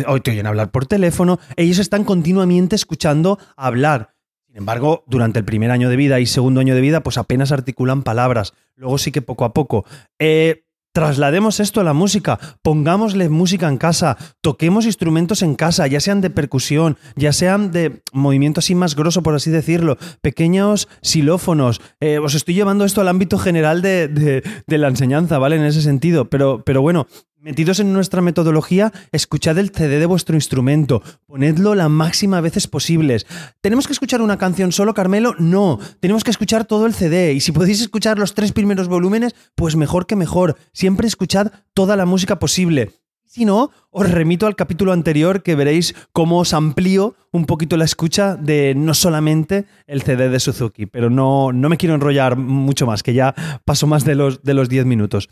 oyen 0.07 0.47
hablar 0.47 0.71
por 0.71 0.85
teléfono. 0.85 1.41
Ellos 1.57 1.79
están 1.79 2.05
continuamente 2.05 2.77
escuchando 2.77 3.39
hablar. 3.57 4.17
Sin 4.47 4.59
embargo, 4.59 5.03
durante 5.07 5.39
el 5.39 5.47
primer 5.47 5.71
año 5.71 5.89
de 5.89 5.97
vida 5.97 6.21
y 6.21 6.27
segundo 6.27 6.61
año 6.61 6.75
de 6.75 6.83
vida, 6.83 7.03
pues 7.03 7.17
apenas 7.17 7.53
articulan 7.53 8.03
palabras. 8.03 8.53
Luego 8.77 8.99
sí 8.99 9.13
que 9.13 9.23
poco 9.23 9.47
a 9.47 9.55
poco. 9.55 9.87
Eh, 10.19 10.67
Traslademos 10.93 11.59
esto 11.59 11.81
a 11.81 11.85
la 11.85 11.95
música, 11.95 12.39
pongámosle 12.61 13.31
música 13.31 13.67
en 13.67 13.79
casa, 13.79 14.19
toquemos 14.43 14.85
instrumentos 14.85 15.41
en 15.41 15.55
casa, 15.55 15.87
ya 15.87 16.01
sean 16.01 16.21
de 16.21 16.29
percusión, 16.29 16.99
ya 17.17 17.33
sean 17.33 17.73
de 17.73 18.03
movimiento 18.13 18.61
así 18.61 18.75
más 18.75 18.95
grosso, 18.95 19.23
por 19.23 19.35
así 19.35 19.51
decirlo, 19.51 19.97
pequeños 20.21 20.89
xilófonos. 21.01 21.81
Eh, 22.01 22.19
os 22.19 22.35
estoy 22.35 22.55
llevando 22.55 22.85
esto 22.85 23.01
al 23.01 23.09
ámbito 23.09 23.39
general 23.39 23.81
de, 23.81 24.07
de, 24.09 24.79
la 24.79 24.89
enseñanza, 24.89 25.39
¿vale? 25.39 25.57
En 25.57 25.65
ese 25.65 25.81
sentido, 25.81 26.29
pero, 26.29 26.63
pero 26.63 26.83
bueno, 26.83 27.07
Metidos 27.43 27.81
en 27.81 27.93
nuestra 27.93 28.23
metodología, 28.23 28.93
escuchad 29.11 29.59
el 29.59 29.71
CD 29.71 29.99
de 29.99 30.07
vuestro 30.07 30.37
instrumento, 30.37 31.03
ponedlo 31.27 31.75
la 31.75 31.89
máxima 31.89 32.41
veces 32.41 32.69
posibles. 32.69 33.27
¿Tenemos 33.61 33.89
que 33.89 33.93
escuchar 33.93 34.23
una 34.23 34.39
canción 34.39 34.71
solo, 34.71 34.95
Carmelo? 34.95 35.35
No, 35.41 35.81
tenemos 35.99 36.23
que 36.23 36.31
escuchar 36.31 36.67
todo 36.67 36.87
el 36.87 36.95
CD 36.95 37.33
y 37.33 37.41
si 37.41 37.51
podéis 37.51 37.81
escuchar 37.81 38.17
los 38.17 38.35
tres 38.35 38.53
primeros 38.53 38.87
volúmenes, 38.87 39.35
pues 39.57 39.75
mejor 39.75 40.07
que 40.07 40.15
mejor. 40.15 40.57
Siempre 40.73 41.09
escuchad 41.09 41.49
toda 41.75 41.97
la 41.97 42.07
música 42.07 42.39
posible. 42.39 42.93
Si 43.25 43.45
no, 43.45 43.71
os 43.91 44.09
remito 44.09 44.47
al 44.47 44.55
capítulo 44.55 44.93
anterior 44.93 45.43
que 45.43 45.57
veréis 45.57 45.97
cómo 46.13 46.39
os 46.39 46.55
amplío 46.55 47.17
un 47.33 47.47
poquito 47.47 47.77
la 47.77 47.87
escucha 47.87 48.37
de 48.37 48.75
no 48.77 48.95
solamente 48.95 49.65
el 49.87 50.03
CD 50.03 50.29
de 50.29 50.39
Suzuki, 50.39 50.87
pero 50.87 51.11
no, 51.11 51.51
no 51.51 51.69
me 51.71 51.79
quiero 51.79 51.95
enrollar 51.95 52.37
mucho 52.37 52.87
más, 52.87 53.03
que 53.03 53.15
ya 53.15 53.35
paso 53.65 53.89
más 53.89 54.05
de 54.05 54.15
los, 54.15 54.43
de 54.45 54.55
los 54.55 54.69
10 54.69 54.85
minutos. 54.85 55.31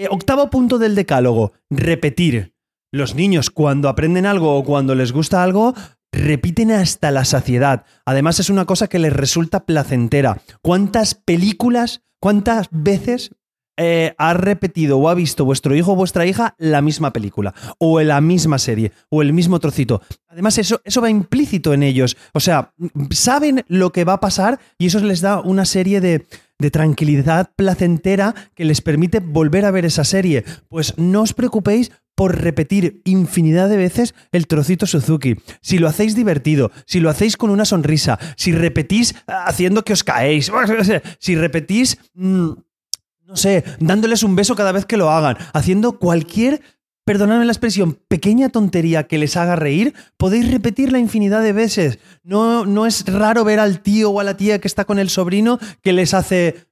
Eh, 0.00 0.06
octavo 0.12 0.48
punto 0.48 0.78
del 0.78 0.94
decálogo, 0.94 1.54
repetir. 1.70 2.54
Los 2.92 3.16
niños 3.16 3.50
cuando 3.50 3.88
aprenden 3.88 4.26
algo 4.26 4.56
o 4.56 4.62
cuando 4.62 4.94
les 4.94 5.10
gusta 5.10 5.42
algo, 5.42 5.74
repiten 6.12 6.70
hasta 6.70 7.10
la 7.10 7.24
saciedad. 7.24 7.84
Además 8.04 8.38
es 8.38 8.48
una 8.48 8.64
cosa 8.64 8.86
que 8.86 9.00
les 9.00 9.12
resulta 9.12 9.66
placentera. 9.66 10.40
¿Cuántas 10.62 11.16
películas, 11.16 12.04
cuántas 12.20 12.68
veces 12.70 13.32
eh, 13.76 14.14
ha 14.18 14.34
repetido 14.34 14.98
o 14.98 15.08
ha 15.08 15.14
visto 15.14 15.44
vuestro 15.44 15.74
hijo 15.74 15.92
o 15.92 15.96
vuestra 15.96 16.26
hija 16.26 16.54
la 16.58 16.80
misma 16.80 17.12
película, 17.12 17.54
o 17.78 18.00
la 18.00 18.20
misma 18.20 18.58
serie, 18.58 18.90
o 19.08 19.22
el 19.22 19.32
mismo 19.32 19.58
trocito. 19.60 20.02
Además, 20.28 20.58
eso, 20.58 20.80
eso 20.84 21.00
va 21.00 21.10
implícito 21.10 21.72
en 21.72 21.84
ellos. 21.84 22.16
O 22.34 22.40
sea, 22.40 22.72
saben 23.10 23.64
lo 23.68 23.90
que 23.90 24.04
va 24.04 24.14
a 24.14 24.20
pasar 24.20 24.58
y 24.78 24.86
eso 24.86 24.98
les 25.00 25.20
da 25.20 25.40
una 25.40 25.64
serie 25.64 26.00
de, 26.00 26.26
de 26.58 26.70
tranquilidad 26.70 27.50
placentera 27.56 28.34
que 28.54 28.64
les 28.64 28.80
permite 28.80 29.20
volver 29.20 29.64
a 29.64 29.70
ver 29.70 29.84
esa 29.84 30.04
serie. 30.04 30.44
Pues 30.68 30.98
no 30.98 31.22
os 31.22 31.32
preocupéis 31.32 31.92
por 32.14 32.42
repetir 32.42 33.00
infinidad 33.04 33.68
de 33.68 33.76
veces 33.76 34.14
el 34.32 34.48
trocito 34.48 34.86
Suzuki. 34.86 35.36
Si 35.60 35.78
lo 35.78 35.86
hacéis 35.86 36.16
divertido, 36.16 36.72
si 36.84 36.98
lo 36.98 37.10
hacéis 37.10 37.36
con 37.36 37.50
una 37.50 37.64
sonrisa, 37.64 38.18
si 38.36 38.50
repetís 38.50 39.14
haciendo 39.28 39.84
que 39.84 39.92
os 39.92 40.02
caéis, 40.02 40.50
si 41.20 41.36
repetís... 41.36 41.98
Mm, 42.14 42.50
no 43.28 43.36
sé, 43.36 43.62
dándoles 43.78 44.22
un 44.22 44.34
beso 44.34 44.56
cada 44.56 44.72
vez 44.72 44.86
que 44.86 44.96
lo 44.96 45.10
hagan, 45.10 45.36
haciendo 45.52 45.98
cualquier, 45.98 46.62
perdonadme 47.08 47.46
la 47.46 47.52
expresión, 47.52 47.98
pequeña 48.06 48.50
tontería 48.50 49.06
que 49.06 49.16
les 49.16 49.38
haga 49.38 49.56
reír, 49.56 49.94
podéis 50.18 50.50
repetirla 50.50 50.98
infinidad 50.98 51.42
de 51.42 51.54
veces. 51.54 52.00
No, 52.22 52.66
no 52.66 52.84
es 52.84 53.06
raro 53.06 53.44
ver 53.44 53.60
al 53.60 53.80
tío 53.80 54.10
o 54.10 54.20
a 54.20 54.24
la 54.24 54.36
tía 54.36 54.58
que 54.58 54.68
está 54.68 54.84
con 54.84 54.98
el 54.98 55.08
sobrino 55.08 55.58
que 55.82 55.94
les 55.94 56.12
hace... 56.12 56.66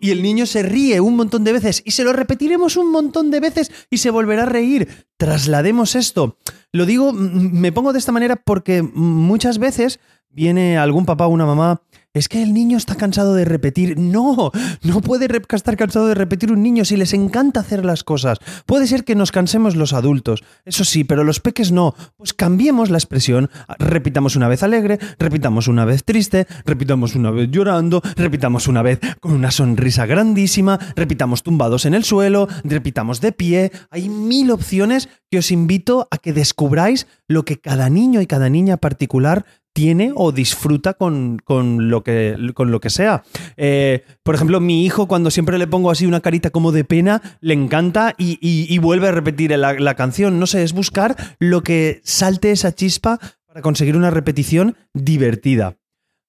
y 0.00 0.10
el 0.10 0.22
niño 0.22 0.46
se 0.46 0.62
ríe 0.62 1.02
un 1.02 1.16
montón 1.16 1.44
de 1.44 1.52
veces 1.52 1.82
y 1.84 1.90
se 1.90 2.02
lo 2.02 2.14
repetiremos 2.14 2.78
un 2.78 2.90
montón 2.90 3.30
de 3.30 3.40
veces 3.40 3.70
y 3.90 3.98
se 3.98 4.08
volverá 4.08 4.44
a 4.44 4.46
reír. 4.46 4.88
Traslademos 5.18 5.96
esto. 5.96 6.38
Lo 6.72 6.86
digo, 6.86 7.12
me 7.12 7.70
pongo 7.70 7.92
de 7.92 7.98
esta 7.98 8.10
manera 8.10 8.36
porque 8.36 8.80
muchas 8.80 9.58
veces 9.58 10.00
viene 10.34 10.78
algún 10.78 11.06
papá 11.06 11.26
o 11.26 11.30
una 11.30 11.46
mamá 11.46 11.80
es 12.14 12.28
que 12.28 12.44
el 12.44 12.54
niño 12.54 12.76
está 12.76 12.94
cansado 12.94 13.34
de 13.34 13.44
repetir. 13.44 13.98
No, 13.98 14.52
no 14.82 15.00
puede 15.00 15.28
estar 15.50 15.76
cansado 15.76 16.06
de 16.06 16.14
repetir 16.14 16.52
un 16.52 16.62
niño 16.62 16.84
si 16.84 16.96
les 16.96 17.12
encanta 17.12 17.60
hacer 17.60 17.84
las 17.84 18.04
cosas. 18.04 18.38
Puede 18.66 18.86
ser 18.86 19.04
que 19.04 19.16
nos 19.16 19.32
cansemos 19.32 19.74
los 19.74 19.92
adultos, 19.92 20.44
eso 20.64 20.84
sí, 20.84 21.02
pero 21.02 21.24
los 21.24 21.40
peques 21.40 21.72
no. 21.72 21.94
Pues 22.16 22.32
cambiemos 22.32 22.88
la 22.88 22.98
expresión, 22.98 23.50
repitamos 23.80 24.36
una 24.36 24.46
vez 24.46 24.62
alegre, 24.62 25.00
repitamos 25.18 25.66
una 25.66 25.84
vez 25.84 26.04
triste, 26.04 26.46
repitamos 26.64 27.16
una 27.16 27.32
vez 27.32 27.50
llorando, 27.50 28.00
repitamos 28.14 28.68
una 28.68 28.82
vez 28.82 29.00
con 29.18 29.32
una 29.32 29.50
sonrisa 29.50 30.06
grandísima, 30.06 30.78
repitamos 30.94 31.42
tumbados 31.42 31.84
en 31.84 31.94
el 31.94 32.04
suelo, 32.04 32.46
repitamos 32.62 33.20
de 33.20 33.32
pie. 33.32 33.72
Hay 33.90 34.08
mil 34.08 34.52
opciones 34.52 35.08
que 35.32 35.38
os 35.38 35.50
invito 35.50 36.06
a 36.12 36.18
que 36.18 36.32
descubráis 36.32 37.08
lo 37.26 37.44
que 37.44 37.58
cada 37.58 37.90
niño 37.90 38.20
y 38.20 38.28
cada 38.28 38.48
niña 38.48 38.76
particular 38.76 39.44
tiene 39.74 40.12
o 40.14 40.32
disfruta 40.32 40.94
con, 40.94 41.42
lo, 41.46 42.02
que, 42.02 42.36
con 42.54 42.70
lo 42.70 42.80
que 42.80 42.90
sea. 42.90 43.24
Eh, 43.56 44.04
por 44.22 44.36
ejemplo, 44.36 44.60
mi 44.60 44.86
hijo, 44.86 45.06
cuando 45.06 45.30
siempre 45.30 45.58
le 45.58 45.66
pongo 45.66 45.90
así 45.90 46.06
una 46.06 46.20
carita 46.20 46.50
como 46.50 46.72
de 46.72 46.84
pena, 46.84 47.20
le 47.40 47.54
encanta 47.54 48.14
y, 48.16 48.78
vuelve 48.78 49.08
a 49.08 49.12
repetir 49.12 49.50
la, 49.58 49.94
canción. 49.94 50.38
No 50.38 50.46
sé, 50.46 50.62
es 50.62 50.72
buscar 50.72 51.16
lo 51.38 51.62
que 51.62 52.00
salte 52.04 52.52
esa 52.52 52.72
chispa 52.72 53.18
para 53.46 53.60
conseguir 53.62 53.96
una 53.96 54.10
repetición 54.10 54.76
divertida. 54.94 55.76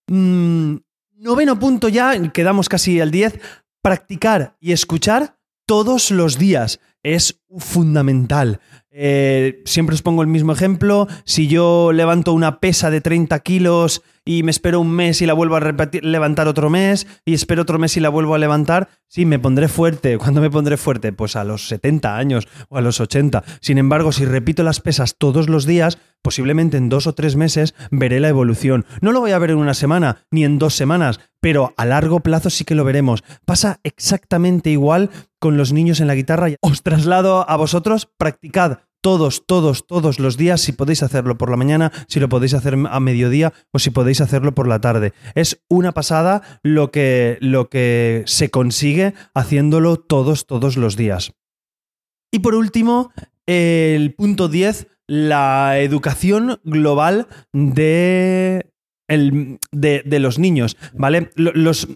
Mm, 0.07 0.77
noveno 1.17 1.59
punto 1.59 1.87
ya, 1.87 2.19
quedamos 2.31 2.67
casi 2.67 2.99
al 2.99 3.11
10. 3.11 3.39
Practicar 3.81 4.57
y 4.59 4.71
escuchar 4.71 5.34
todos 5.65 6.11
los 6.11 6.37
días 6.37 6.79
es 7.03 7.41
fundamental. 7.57 8.59
Eh, 8.91 9.61
siempre 9.65 9.93
os 9.93 10.01
pongo 10.01 10.21
el 10.21 10.27
mismo 10.27 10.53
ejemplo. 10.53 11.07
Si 11.25 11.47
yo 11.47 11.91
levanto 11.91 12.33
una 12.33 12.59
pesa 12.59 12.89
de 12.89 13.01
30 13.01 13.39
kilos 13.39 14.01
y 14.25 14.41
me 14.41 14.51
espero 14.51 14.81
un 14.81 14.89
mes 14.89 15.21
y 15.21 15.27
la 15.27 15.33
vuelvo 15.33 15.55
a 15.55 15.73
levantar 16.01 16.47
otro 16.47 16.71
mes 16.71 17.05
y 17.23 17.35
espero 17.35 17.61
otro 17.61 17.77
mes 17.77 17.95
y 17.95 17.99
la 17.99 18.09
vuelvo 18.09 18.33
a 18.33 18.39
levantar, 18.39 18.89
sí, 19.07 19.25
me 19.25 19.39
pondré 19.39 19.67
fuerte. 19.67 20.17
¿Cuándo 20.17 20.41
me 20.41 20.49
pondré 20.49 20.77
fuerte? 20.77 21.13
Pues 21.13 21.35
a 21.35 21.43
los 21.43 21.67
70 21.67 22.17
años 22.17 22.47
o 22.69 22.77
a 22.77 22.81
los 22.81 22.99
80. 22.99 23.43
Sin 23.61 23.77
embargo, 23.77 24.11
si 24.11 24.25
repito 24.25 24.63
las 24.63 24.81
pesas 24.81 25.15
todos 25.17 25.47
los 25.47 25.65
días, 25.65 25.99
posiblemente 26.23 26.77
en 26.77 26.89
dos 26.89 27.05
o 27.05 27.13
tres 27.13 27.35
meses 27.35 27.75
veré 27.91 28.19
la 28.19 28.29
evolución. 28.29 28.85
No 28.99 29.11
lo 29.11 29.19
voy 29.19 29.31
a 29.31 29.39
ver 29.39 29.51
en 29.51 29.57
una 29.57 29.75
semana 29.75 30.25
ni 30.31 30.43
en 30.43 30.57
dos 30.57 30.73
semanas, 30.73 31.19
pero 31.39 31.75
a 31.77 31.85
largo 31.85 32.21
plazo 32.21 32.49
sí 32.49 32.65
que 32.65 32.73
lo 32.73 32.83
veremos. 32.83 33.23
Pasa 33.45 33.79
exactamente 33.83 34.71
igual 34.71 35.11
con 35.37 35.57
los 35.57 35.71
niños 35.71 35.99
en 35.99 36.07
la 36.07 36.15
guitarra. 36.15 36.47
Os 36.61 36.81
traslado 36.81 37.47
a 37.47 37.55
vosotros, 37.55 38.09
practicad 38.17 38.79
todos, 39.05 39.45
todos, 39.45 39.85
todos 39.85 40.19
los 40.19 40.35
días, 40.35 40.61
si 40.61 40.71
podéis 40.71 41.03
hacerlo 41.03 41.37
por 41.37 41.51
la 41.51 41.57
mañana, 41.57 41.91
si 42.07 42.19
lo 42.19 42.27
podéis 42.27 42.55
hacer 42.55 42.75
a 42.89 42.99
mediodía 42.99 43.53
o 43.71 43.77
si 43.77 43.91
podéis 43.91 44.19
hacerlo 44.19 44.55
por 44.55 44.67
la 44.67 44.81
tarde. 44.81 45.13
Es 45.35 45.61
una 45.69 45.91
pasada 45.91 46.41
lo 46.63 46.89
que, 46.89 47.37
lo 47.39 47.69
que 47.69 48.23
se 48.25 48.49
consigue 48.49 49.13
haciéndolo 49.35 49.97
todos, 49.97 50.47
todos 50.47 50.75
los 50.75 50.95
días. 50.95 51.33
Y 52.31 52.39
por 52.39 52.55
último, 52.55 53.11
el 53.45 54.15
punto 54.15 54.47
10, 54.47 54.87
la 55.05 55.77
educación 55.77 56.59
global 56.63 57.27
de, 57.53 58.73
el, 59.07 59.59
de, 59.71 60.01
de, 60.03 60.19
los 60.19 60.39
niños, 60.39 60.77
¿vale? 60.95 61.29
Los, 61.35 61.87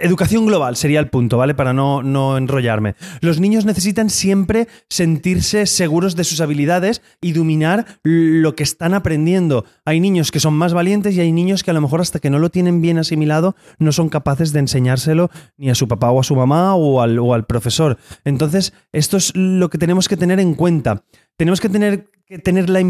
Educación 0.00 0.46
global 0.46 0.76
sería 0.76 1.00
el 1.00 1.08
punto, 1.08 1.38
¿vale? 1.38 1.54
Para 1.54 1.72
no, 1.72 2.02
no, 2.02 2.36
enrollarme. 2.36 2.94
Los 3.20 3.40
niños 3.40 3.64
necesitan 3.64 4.10
siempre 4.10 4.68
sentirse 4.88 5.66
seguros 5.66 6.16
de 6.16 6.24
sus 6.24 6.40
habilidades 6.40 7.02
y 7.20 7.32
dominar 7.32 7.86
lo 8.02 8.54
que 8.54 8.62
están 8.62 8.94
aprendiendo. 8.94 9.64
Hay 9.84 10.00
niños 10.00 10.30
que 10.30 10.40
son 10.40 10.54
más 10.54 10.74
valientes 10.74 11.14
y 11.14 11.20
hay 11.20 11.32
niños 11.32 11.62
que 11.62 11.70
a 11.70 11.74
lo 11.74 11.80
mejor 11.80 12.00
hasta 12.00 12.20
que 12.20 12.30
no 12.30 12.38
lo 12.38 12.50
tienen 12.50 12.80
bien 12.80 12.98
asimilado 12.98 13.56
no 13.78 13.92
son 13.92 14.08
capaces 14.08 14.52
de 14.52 14.60
enseñárselo 14.60 15.30
ni 15.56 15.70
a 15.70 15.74
su 15.74 15.88
papá 15.88 16.10
o 16.10 16.20
a 16.20 16.24
su 16.24 16.36
mamá 16.36 16.74
o 16.74 17.00
al, 17.00 17.18
o 17.18 17.34
al 17.34 17.46
profesor. 17.46 17.98
Entonces, 18.24 18.72
esto 18.92 19.16
es 19.16 19.34
lo 19.34 19.70
que 19.70 19.78
tenemos 19.78 20.08
que 20.08 20.16
tener 20.16 20.40
en 20.40 20.54
cuenta. 20.54 21.04
Tenemos 21.36 21.60
que 21.60 21.68
tener 21.68 22.10
que 22.28 22.38
tener 22.38 22.68
la, 22.68 22.80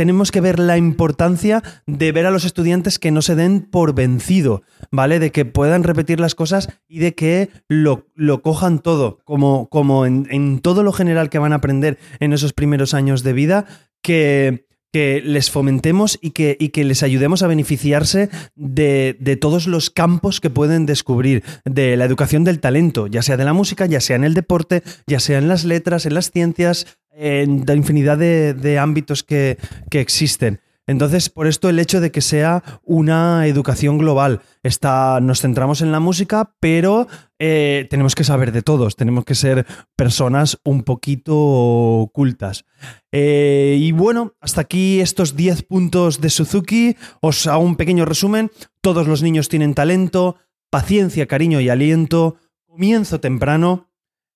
tenemos 0.00 0.32
que 0.32 0.40
ver 0.40 0.58
la 0.58 0.78
importancia 0.78 1.62
de 1.86 2.10
ver 2.10 2.24
a 2.24 2.30
los 2.30 2.46
estudiantes 2.46 2.98
que 2.98 3.10
no 3.10 3.20
se 3.20 3.34
den 3.34 3.60
por 3.60 3.94
vencido, 3.94 4.62
¿vale? 4.90 5.18
De 5.18 5.30
que 5.30 5.44
puedan 5.44 5.82
repetir 5.82 6.20
las 6.20 6.34
cosas 6.34 6.70
y 6.88 7.00
de 7.00 7.14
que 7.14 7.50
lo, 7.68 8.06
lo 8.14 8.40
cojan 8.40 8.78
todo, 8.78 9.18
como, 9.24 9.68
como 9.68 10.06
en, 10.06 10.60
todo 10.60 10.82
lo 10.84 10.94
general 10.94 11.28
que 11.28 11.38
van 11.38 11.52
a 11.52 11.56
aprender 11.56 11.98
en 12.18 12.32
esos 12.32 12.54
primeros 12.54 12.94
años 12.94 13.22
de 13.22 13.34
vida, 13.34 13.66
que, 14.00 14.68
que 14.90 15.20
les 15.22 15.50
fomentemos 15.50 16.18
y 16.22 16.30
que, 16.30 16.56
y 16.58 16.70
que, 16.70 16.84
les 16.84 17.02
ayudemos 17.02 17.42
a 17.42 17.46
beneficiarse 17.46 18.30
de, 18.54 19.18
de, 19.20 19.36
todos 19.36 19.66
los 19.66 19.90
campos 19.90 20.40
que 20.40 20.48
pueden 20.48 20.86
descubrir, 20.86 21.44
de 21.66 21.98
la 21.98 22.06
educación 22.06 22.42
del 22.42 22.60
talento, 22.60 23.06
ya 23.06 23.20
sea 23.20 23.36
de 23.36 23.44
la 23.44 23.52
música, 23.52 23.84
ya 23.84 24.00
sea 24.00 24.16
en 24.16 24.24
el 24.24 24.32
deporte, 24.32 24.82
ya 25.06 25.20
sea 25.20 25.36
en 25.36 25.48
las 25.48 25.66
letras, 25.66 26.06
en 26.06 26.14
las 26.14 26.30
ciencias, 26.30 26.86
en 27.12 27.64
la 27.66 27.74
infinidad 27.74 28.18
de, 28.18 28.78
ámbitos 28.78 29.22
que, 29.22 29.58
existen. 29.90 30.60
Entonces, 30.86 31.28
por 31.28 31.46
esto 31.46 31.68
el 31.68 31.78
hecho 31.78 32.00
de 32.00 32.10
que 32.10 32.20
sea 32.20 32.64
una 32.82 33.46
educación 33.46 33.96
global. 33.96 34.40
Está, 34.64 35.20
nos 35.20 35.40
centramos 35.40 35.82
en 35.82 35.92
la 35.92 36.00
música, 36.00 36.56
pero 36.58 37.06
eh, 37.38 37.86
tenemos 37.88 38.16
que 38.16 38.24
saber 38.24 38.50
de 38.50 38.62
todos, 38.62 38.96
tenemos 38.96 39.24
que 39.24 39.36
ser 39.36 39.66
personas 39.94 40.58
un 40.64 40.82
poquito 40.82 42.10
cultas. 42.12 42.64
Eh, 43.12 43.76
y 43.78 43.92
bueno, 43.92 44.34
hasta 44.40 44.62
aquí 44.62 45.00
estos 45.00 45.36
10 45.36 45.62
puntos 45.62 46.20
de 46.20 46.30
Suzuki. 46.30 46.96
Os 47.20 47.46
hago 47.46 47.62
un 47.62 47.76
pequeño 47.76 48.04
resumen. 48.04 48.50
Todos 48.80 49.06
los 49.06 49.22
niños 49.22 49.48
tienen 49.48 49.74
talento, 49.74 50.38
paciencia, 50.70 51.26
cariño 51.26 51.60
y 51.60 51.68
aliento, 51.68 52.36
comienzo 52.66 53.20
temprano, 53.20 53.89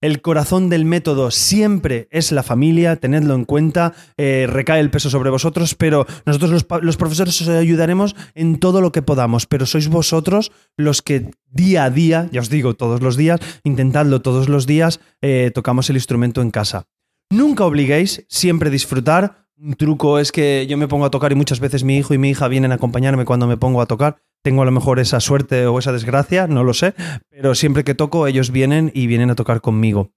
el 0.04 0.20
corazón 0.20 0.68
del 0.68 0.84
método 0.84 1.30
siempre 1.30 2.08
es 2.10 2.30
la 2.30 2.42
familia, 2.42 2.96
tenedlo 2.96 3.34
en 3.34 3.46
cuenta, 3.46 3.94
eh, 4.18 4.46
recae 4.46 4.80
el 4.80 4.90
peso 4.90 5.08
sobre 5.08 5.30
vosotros, 5.30 5.74
pero 5.74 6.06
nosotros 6.26 6.50
los, 6.82 6.96
profesores 6.98 7.40
os 7.40 7.48
ayudaremos 7.48 8.14
en 8.34 8.58
todo 8.58 8.82
lo 8.82 8.92
que 8.92 9.00
podamos, 9.00 9.46
pero 9.46 9.64
sois 9.64 9.88
vosotros 9.88 10.52
los 10.76 11.00
que 11.00 11.30
día 11.48 11.84
a 11.84 11.90
día, 11.90 12.28
ya 12.32 12.42
os 12.42 12.50
digo 12.50 12.74
todos 12.74 13.00
los 13.00 13.16
días, 13.16 13.40
intentadlo 13.62 14.20
todos 14.20 14.50
los 14.50 14.66
días, 14.66 15.00
eh, 15.22 15.50
tocamos 15.54 15.88
el 15.88 15.96
instrumento 15.96 16.42
en 16.42 16.50
casa. 16.50 16.84
Nunca 17.30 17.64
obliguéis, 17.64 18.26
siempre 18.28 18.68
disfrutar. 18.68 19.46
Un 19.56 19.72
truco 19.72 20.18
es 20.18 20.32
que 20.32 20.66
yo 20.68 20.76
me 20.76 20.86
pongo 20.86 21.06
a 21.06 21.10
tocar 21.10 21.32
y 21.32 21.34
muchas 21.34 21.60
veces 21.60 21.82
mi 21.82 21.96
hijo 21.96 22.12
y 22.12 22.18
mi 22.18 22.28
hija 22.28 22.48
vienen 22.48 22.72
a 22.72 22.74
acompañarme 22.74 23.24
cuando 23.24 23.46
me 23.46 23.56
pongo 23.56 23.80
a 23.80 23.86
tocar 23.86 24.18
tengo 24.44 24.60
a 24.60 24.66
lo 24.66 24.72
mejor 24.72 25.00
esa 25.00 25.20
suerte 25.20 25.66
o 25.66 25.78
esa 25.78 25.90
desgracia, 25.90 26.46
no 26.46 26.64
lo 26.64 26.74
sé, 26.74 26.94
pero 27.30 27.54
siempre 27.54 27.82
que 27.82 27.94
toco 27.94 28.26
ellos 28.26 28.50
vienen 28.50 28.92
y 28.94 29.06
vienen 29.06 29.30
a 29.30 29.34
tocar 29.34 29.62
conmigo. 29.62 30.12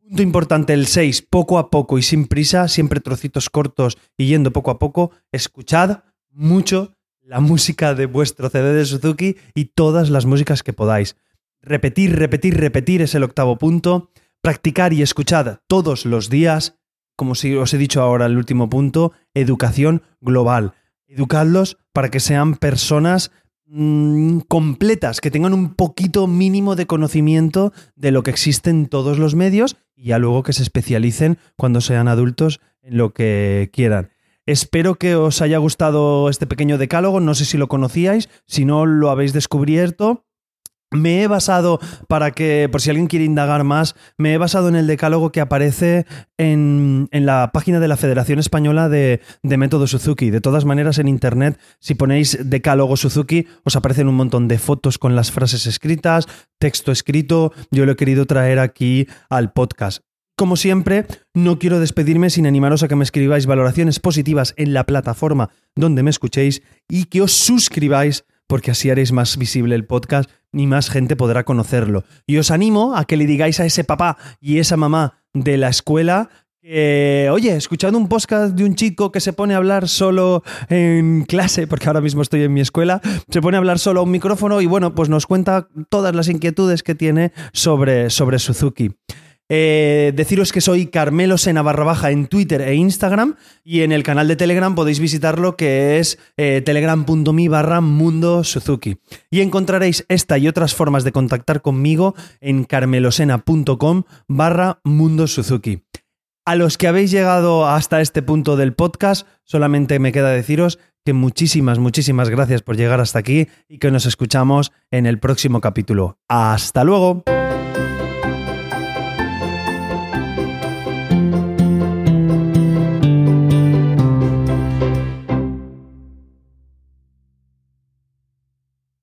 Punto 0.00 0.22
importante, 0.22 0.72
el 0.72 0.86
6, 0.86 1.26
poco 1.28 1.58
a 1.58 1.68
poco 1.68 1.98
y 1.98 2.02
sin 2.02 2.26
prisa, 2.26 2.68
siempre 2.68 3.00
trocitos 3.00 3.50
cortos 3.50 3.98
y 4.16 4.28
yendo 4.28 4.50
poco 4.50 4.70
a 4.70 4.78
poco, 4.78 5.10
escuchad 5.30 6.04
mucho 6.30 6.94
la 7.20 7.40
música 7.40 7.94
de 7.94 8.06
vuestro 8.06 8.48
CD 8.48 8.72
de 8.72 8.86
Suzuki 8.86 9.36
y 9.54 9.66
todas 9.66 10.08
las 10.08 10.24
músicas 10.24 10.62
que 10.62 10.72
podáis. 10.72 11.16
Repetir, 11.60 12.16
repetir, 12.16 12.56
repetir 12.56 13.02
es 13.02 13.14
el 13.14 13.24
octavo 13.24 13.58
punto. 13.58 14.10
Practicar 14.40 14.94
y 14.94 15.02
escuchad 15.02 15.58
todos 15.66 16.06
los 16.06 16.30
días. 16.30 16.78
Como 17.14 17.34
si 17.34 17.54
os 17.56 17.74
he 17.74 17.78
dicho 17.78 18.00
ahora 18.00 18.26
el 18.26 18.38
último 18.38 18.70
punto, 18.70 19.12
educación 19.34 20.02
global. 20.20 20.72
Educadlos 21.08 21.78
para 21.92 22.10
que 22.10 22.20
sean 22.20 22.54
personas 22.54 23.32
Mm, 23.68 24.40
completas, 24.46 25.20
que 25.20 25.32
tengan 25.32 25.52
un 25.52 25.74
poquito 25.74 26.28
mínimo 26.28 26.76
de 26.76 26.86
conocimiento 26.86 27.72
de 27.96 28.12
lo 28.12 28.22
que 28.22 28.30
existe 28.30 28.70
en 28.70 28.86
todos 28.86 29.18
los 29.18 29.34
medios 29.34 29.76
y 29.96 30.08
ya 30.08 30.18
luego 30.18 30.44
que 30.44 30.52
se 30.52 30.62
especialicen 30.62 31.38
cuando 31.56 31.80
sean 31.80 32.06
adultos 32.06 32.60
en 32.82 32.96
lo 32.96 33.12
que 33.12 33.70
quieran. 33.72 34.10
Espero 34.46 34.94
que 34.94 35.16
os 35.16 35.42
haya 35.42 35.58
gustado 35.58 36.28
este 36.28 36.46
pequeño 36.46 36.78
decálogo, 36.78 37.18
no 37.18 37.34
sé 37.34 37.44
si 37.44 37.58
lo 37.58 37.66
conocíais, 37.66 38.28
si 38.46 38.64
no 38.64 38.86
lo 38.86 39.10
habéis 39.10 39.32
descubierto. 39.32 40.25
Me 40.92 41.22
he 41.22 41.26
basado, 41.26 41.80
para 42.06 42.30
que, 42.30 42.68
por 42.70 42.80
si 42.80 42.90
alguien 42.90 43.08
quiere 43.08 43.24
indagar 43.24 43.64
más, 43.64 43.96
me 44.18 44.32
he 44.32 44.38
basado 44.38 44.68
en 44.68 44.76
el 44.76 44.86
decálogo 44.86 45.32
que 45.32 45.40
aparece 45.40 46.06
en, 46.38 47.08
la 47.10 47.50
página 47.52 47.80
de 47.80 47.88
la 47.88 47.96
Federación 47.96 48.38
Española 48.38 48.88
de, 48.88 49.20
de, 49.42 49.56
Método 49.56 49.88
Suzuki. 49.88 50.30
De 50.30 50.40
todas 50.40 50.64
maneras, 50.64 50.98
en 50.98 51.08
internet, 51.08 51.58
si 51.80 51.96
ponéis 51.96 52.38
decálogo 52.40 52.96
Suzuki, 52.96 53.48
os 53.64 53.74
aparecen 53.74 54.06
un 54.06 54.14
montón 54.14 54.46
de 54.46 54.58
fotos 54.58 54.98
con 54.98 55.16
las 55.16 55.32
frases 55.32 55.66
escritas, 55.66 56.26
texto 56.58 56.92
escrito. 56.92 57.52
Yo 57.72 57.84
lo 57.84 57.92
he 57.92 57.96
querido 57.96 58.26
traer 58.26 58.60
aquí 58.60 59.08
al 59.28 59.52
podcast. 59.52 60.02
Como 60.38 60.56
siempre, 60.56 61.06
no 61.34 61.58
quiero 61.58 61.80
despedirme 61.80 62.28
sin 62.28 62.46
animaros 62.46 62.82
a 62.82 62.88
que 62.88 62.94
me 62.94 63.04
escribáis 63.04 63.46
valoraciones 63.46 64.00
positivas 64.00 64.52
en 64.58 64.74
la 64.74 64.84
plataforma 64.84 65.48
donde 65.74 66.02
me 66.02 66.10
escuchéis 66.10 66.62
y 66.88 67.06
que 67.06 67.22
os 67.22 67.32
suscribáis 67.32 68.24
porque 68.46 68.70
así 68.70 68.90
haréis 68.90 69.12
más 69.12 69.36
visible 69.36 69.74
el 69.74 69.86
podcast 69.86 70.30
y 70.52 70.66
más 70.66 70.90
gente 70.90 71.16
podrá 71.16 71.44
conocerlo. 71.44 72.04
Y 72.26 72.38
os 72.38 72.50
animo 72.50 72.96
a 72.96 73.04
que 73.04 73.16
le 73.16 73.26
digáis 73.26 73.60
a 73.60 73.66
ese 73.66 73.84
papá 73.84 74.16
y 74.40 74.58
esa 74.58 74.76
mamá 74.76 75.22
de 75.34 75.56
la 75.56 75.68
escuela 75.68 76.30
oye, 77.30 77.54
escuchando 77.56 77.98
un 77.98 78.08
podcast 78.08 78.54
de 78.54 78.64
un 78.64 78.74
chico 78.74 79.12
que 79.12 79.20
se 79.20 79.32
pone 79.32 79.54
a 79.54 79.58
hablar 79.58 79.88
solo 79.88 80.42
en 80.68 81.24
clase, 81.24 81.66
porque 81.66 81.86
ahora 81.86 82.00
mismo 82.00 82.22
estoy 82.22 82.42
en 82.42 82.52
mi 82.52 82.60
escuela, 82.60 83.00
se 83.30 83.40
pone 83.40 83.56
a 83.56 83.58
hablar 83.58 83.78
solo 83.78 84.00
a 84.00 84.02
un 84.02 84.10
micrófono 84.10 84.60
y 84.60 84.66
bueno, 84.66 84.94
pues 84.94 85.08
nos 85.08 85.26
cuenta 85.26 85.68
todas 85.88 86.14
las 86.14 86.28
inquietudes 86.28 86.82
que 86.82 86.94
tiene 86.94 87.32
sobre, 87.52 88.10
sobre 88.10 88.38
Suzuki. 88.38 88.90
Eh, 89.48 90.12
deciros 90.16 90.52
que 90.52 90.60
soy 90.60 90.86
Carmelo 90.86 91.38
Sena 91.38 91.62
barra 91.62 91.84
baja 91.84 92.10
en 92.10 92.26
Twitter 92.26 92.62
e 92.62 92.74
Instagram 92.74 93.36
y 93.64 93.82
en 93.82 93.92
el 93.92 94.02
canal 94.02 94.26
de 94.26 94.36
Telegram 94.36 94.74
podéis 94.74 94.98
visitarlo 94.98 95.56
que 95.56 95.98
es 95.98 96.18
eh, 96.36 96.62
telegram.me 96.64 97.48
barra 97.48 97.80
Mundo 97.80 98.42
Suzuki. 98.42 98.98
Y 99.30 99.40
encontraréis 99.40 100.04
esta 100.08 100.38
y 100.38 100.48
otras 100.48 100.74
formas 100.74 101.04
de 101.04 101.12
contactar 101.12 101.62
conmigo 101.62 102.14
en 102.40 102.64
carmelosena.com 102.64 104.02
barra 104.26 104.80
Mundo 104.84 105.26
Suzuki. 105.26 105.82
A 106.44 106.54
los 106.54 106.78
que 106.78 106.86
habéis 106.86 107.10
llegado 107.10 107.66
hasta 107.66 108.00
este 108.00 108.22
punto 108.22 108.56
del 108.56 108.72
podcast, 108.72 109.26
solamente 109.42 109.98
me 109.98 110.12
queda 110.12 110.30
deciros 110.30 110.78
que 111.04 111.12
muchísimas, 111.12 111.78
muchísimas 111.78 112.30
gracias 112.30 112.62
por 112.62 112.76
llegar 112.76 113.00
hasta 113.00 113.20
aquí 113.20 113.48
y 113.68 113.78
que 113.78 113.90
nos 113.90 114.06
escuchamos 114.06 114.72
en 114.90 115.06
el 115.06 115.18
próximo 115.18 115.60
capítulo. 115.60 116.18
Hasta 116.28 116.84
luego. 116.84 117.24